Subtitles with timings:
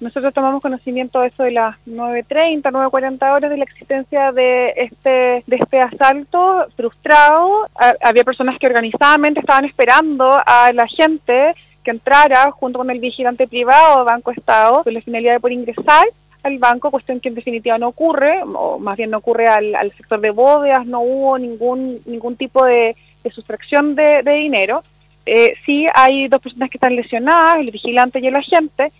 [0.00, 5.44] Nosotros tomamos conocimiento de eso de las 9.30, 9.40 horas de la existencia de este,
[5.46, 7.68] de este asalto frustrado.
[8.02, 13.46] había personas que organizadamente estaban esperando a la gente que entrara junto con el vigilante
[13.46, 16.06] privado Banco Estado con la finalidad de poder ingresar
[16.42, 20.20] al banco, cuestión que en definitiva no ocurre, o más bien no ocurre al, sector
[20.20, 22.96] de bóvedas, no hubo ningún, ningún tipo de,
[23.30, 24.82] sustracción de, dinero.
[25.26, 28.90] Eh, sí hay dos personas que están lesionadas, el vigilante y el agente,